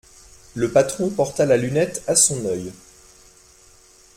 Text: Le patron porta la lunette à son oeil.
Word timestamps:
Le 0.55 0.71
patron 0.71 1.11
porta 1.11 1.45
la 1.45 1.57
lunette 1.57 2.01
à 2.07 2.15
son 2.15 2.43
oeil. 2.45 2.71